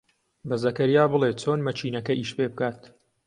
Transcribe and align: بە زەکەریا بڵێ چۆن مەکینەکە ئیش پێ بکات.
بە 0.47 0.55
زەکەریا 0.63 1.03
بڵێ 1.11 1.29
چۆن 1.41 1.59
مەکینەکە 1.67 2.13
ئیش 2.15 2.31
پێ 2.37 2.45
بکات. 2.51 2.79